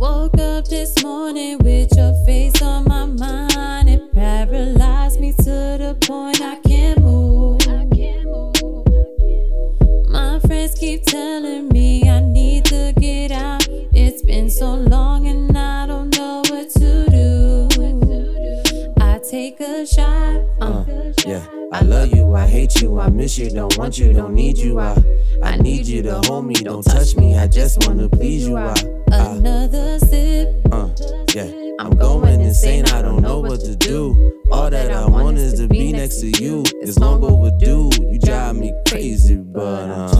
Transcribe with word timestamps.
Woke 0.00 0.38
up 0.38 0.66
this 0.66 1.02
morning 1.02 1.58
with 1.58 1.94
your 1.94 2.14
face 2.24 2.62
on 2.62 2.88
my 2.88 3.04
mind. 3.04 3.90
It 3.90 4.14
paralyzed 4.14 5.20
me 5.20 5.32
to 5.32 5.44
the 5.44 5.94
point 6.00 6.40
I 6.40 6.56
can't 6.66 7.02
move. 7.02 7.60
My 10.08 10.40
friends 10.40 10.74
keep 10.74 11.04
telling 11.04 11.68
me 11.68 11.69
Uh, 20.60 20.84
yeah. 21.26 21.46
I 21.72 21.82
love 21.82 22.12
you, 22.12 22.34
I 22.34 22.46
hate 22.46 22.80
you, 22.82 22.98
I 22.98 23.08
miss 23.10 23.38
you, 23.38 23.48
don't 23.50 23.76
want 23.78 23.96
you, 23.98 24.12
don't 24.12 24.34
need 24.34 24.58
you. 24.58 24.80
I, 24.80 24.96
I 25.42 25.56
need 25.56 25.86
you 25.86 26.02
to 26.02 26.20
hold 26.24 26.46
me, 26.46 26.54
don't 26.54 26.82
touch 26.82 27.14
me, 27.16 27.36
I 27.38 27.46
just 27.46 27.86
wanna 27.86 28.08
please 28.08 28.48
you. 28.48 28.56
I, 28.56 28.74
I 29.12 29.36
Another 29.36 29.98
sip. 30.00 30.48
uh, 30.72 30.88
yeah. 31.34 31.50
I'm 31.78 31.96
going 31.96 32.40
insane, 32.42 32.84
I 32.86 33.00
don't 33.00 33.22
know 33.22 33.38
what 33.40 33.60
to 33.60 33.74
do. 33.74 34.38
All 34.52 34.68
that 34.68 34.90
I 34.90 35.06
want 35.06 35.38
is 35.38 35.54
to 35.60 35.68
be 35.68 35.92
next 35.92 36.20
to 36.20 36.26
you. 36.42 36.62
It's 36.82 36.98
long 36.98 37.24
overdue, 37.24 37.90
you 37.98 38.18
drive 38.18 38.56
me 38.56 38.74
crazy, 38.88 39.36
but 39.36 39.88
uh. 39.90 40.19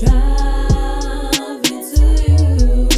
Drive 0.00 1.64
into 1.72 2.06
you. 2.28 2.88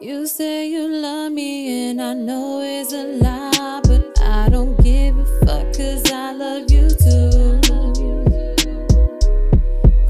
You 0.00 0.26
say 0.26 0.68
you 0.68 0.86
love 0.86 1.32
me, 1.32 1.88
and 1.88 2.02
I 2.02 2.12
know 2.12 2.60
it's 2.62 2.92
a 2.92 3.04
lie, 3.04 3.80
but 3.84 4.20
I 4.20 4.50
don't 4.50 4.76
give 4.82 5.16
a 5.18 5.24
fuck, 5.46 5.72
cause 5.74 6.12
I 6.12 6.32
love 6.32 6.70
you 6.70 6.90
too. 6.90 7.60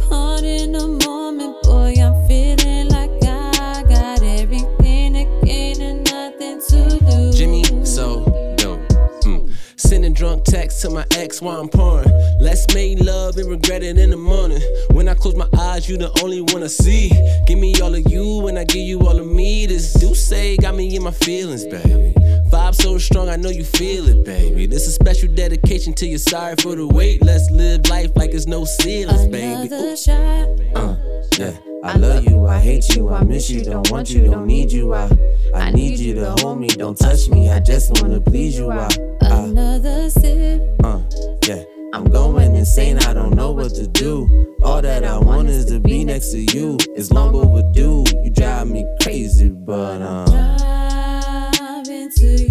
Caught 0.08 0.42
in 0.42 0.74
a 0.74 0.88
moment, 1.06 1.62
boy, 1.62 1.94
I'm 2.00 2.26
feeling 2.26 2.88
like 2.88 3.22
I 3.22 3.84
got 3.88 4.22
everything 4.22 5.14
to 5.14 5.50
and 5.80 6.04
nothing 6.10 6.60
to 6.70 7.04
lose. 7.04 7.38
Jimmy, 7.38 7.64
so 7.84 8.24
dope. 8.56 8.80
Mm. 9.22 9.52
Sending 9.76 10.12
drunk 10.12 10.42
texts 10.42 10.82
to 10.82 10.90
my 10.90 11.06
ex 11.12 11.40
while 11.40 11.60
I'm 11.60 11.68
pouring. 11.68 12.19
Let's 12.40 12.66
make 12.74 12.98
love 13.00 13.36
and 13.36 13.48
regret 13.50 13.82
it 13.82 13.98
in 13.98 14.10
the 14.10 14.16
morning. 14.16 14.62
When 14.92 15.08
I 15.08 15.14
close 15.14 15.34
my 15.36 15.48
eyes, 15.58 15.88
you 15.88 15.96
the 15.98 16.10
only 16.22 16.40
one 16.40 16.62
I 16.62 16.68
see. 16.68 17.10
Give 17.46 17.58
me 17.58 17.74
all 17.80 17.94
of 17.94 18.10
you 18.10 18.48
and 18.48 18.58
I 18.58 18.64
give 18.64 18.82
you 18.82 19.00
all 19.00 19.18
of 19.18 19.26
me. 19.26 19.66
This 19.66 19.92
do 19.92 20.14
say 20.14 20.56
got 20.56 20.74
me 20.74 20.96
in 20.96 21.02
my 21.02 21.10
feelings, 21.10 21.64
baby. 21.64 22.14
Vibe 22.50 22.74
so 22.74 22.98
strong, 22.98 23.28
I 23.28 23.36
know 23.36 23.50
you 23.50 23.62
feel 23.64 24.08
it, 24.08 24.24
baby. 24.24 24.66
This 24.66 24.86
is 24.88 24.94
special 24.94 25.28
dedication 25.32 25.92
to 25.94 26.06
you. 26.06 26.18
Sorry 26.18 26.56
for 26.56 26.74
the 26.74 26.86
wait. 26.86 27.22
Let's 27.22 27.50
live 27.50 27.86
life 27.88 28.10
like 28.16 28.30
it's 28.32 28.46
no 28.46 28.64
ceilings, 28.64 29.26
baby. 29.28 29.66
Another 29.72 29.92
Ooh. 29.92 29.96
shot. 29.96 30.48
Uh, 30.74 30.96
yeah. 31.38 31.52
I 31.82 31.96
love 31.96 32.24
you, 32.24 32.46
I 32.46 32.58
hate 32.58 32.94
you, 32.94 33.08
I 33.08 33.22
miss 33.24 33.48
you, 33.48 33.64
don't 33.64 33.90
want 33.90 34.10
you, 34.10 34.26
don't 34.26 34.46
need 34.46 34.70
you. 34.70 34.92
I, 34.92 35.08
I 35.54 35.70
need 35.70 35.98
you 35.98 36.14
to 36.16 36.32
hold 36.32 36.60
me, 36.60 36.68
don't 36.68 36.94
touch 36.98 37.28
me, 37.30 37.48
I 37.48 37.58
just 37.60 38.02
wanna 38.02 38.20
please 38.20 38.58
you. 38.58 38.70
I, 38.70 38.88
I, 39.22 39.44
Another 39.44 40.10
sip. 40.10 40.60
uh, 40.84 41.00
yeah. 41.46 41.64
I'm 41.92 42.04
going 42.04 42.54
insane, 42.54 42.98
I 42.98 43.12
don't 43.12 43.34
know 43.34 43.50
what 43.50 43.74
to 43.74 43.86
do. 43.86 44.56
All 44.62 44.80
that 44.80 45.04
I 45.04 45.18
want 45.18 45.48
is 45.48 45.64
to 45.66 45.80
be 45.80 46.04
next 46.04 46.30
to 46.30 46.38
you. 46.38 46.78
It's 46.96 47.10
long 47.10 47.34
overdue, 47.34 48.04
you 48.22 48.30
drive 48.30 48.68
me 48.68 48.86
crazy, 49.02 49.48
but 49.48 50.00
uh. 50.00 51.50
Drive 51.52 51.88
into 51.88 52.44
you. 52.44 52.49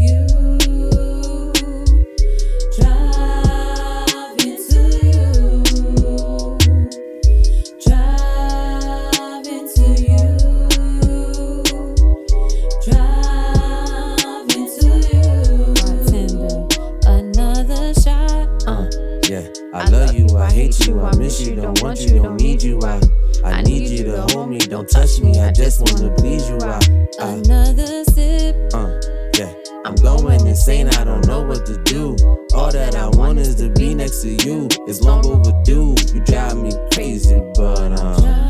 I 20.40 20.52
hate 20.52 20.88
you, 20.88 21.00
I 21.02 21.16
miss 21.18 21.42
you, 21.42 21.56
don't 21.56 21.82
want 21.82 22.00
you, 22.02 22.22
don't 22.22 22.40
need 22.40 22.64
you. 22.64 22.80
I, 22.84 23.00
I 23.44 23.62
need 23.62 23.90
you 23.90 24.04
to 24.06 24.22
hold 24.32 24.50
me, 24.50 24.58
don't 24.58 24.90
touch 24.90 25.20
me, 25.20 25.40
I 25.40 25.52
just 25.52 25.82
wanna 25.82 26.14
please 26.16 26.50
you. 26.50 26.58
I, 26.62 26.80
I, 27.20 27.34
Another 27.34 28.04
sip. 28.06 28.56
Uh, 28.74 29.00
yeah. 29.38 29.54
I'm 29.86 29.96
going 29.96 30.46
insane, 30.46 30.88
I 30.90 31.04
don't 31.04 31.26
know 31.26 31.42
what 31.42 31.66
to 31.66 31.82
do. 31.84 32.16
All 32.54 32.72
that 32.72 32.96
I 32.96 33.08
want 33.10 33.40
is 33.40 33.56
to 33.56 33.70
be 33.70 33.96
next 33.96 34.22
to 34.22 34.30
you. 34.46 34.68
It's 34.88 35.02
long 35.02 35.26
overdue. 35.26 35.96
You 36.14 36.20
drive 36.26 36.58
me 36.58 36.72
crazy, 36.94 37.40
but 37.56 38.00
I'm 38.00 38.50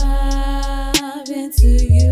driving 1.26 1.52
to 1.52 1.68
you. 1.68 2.09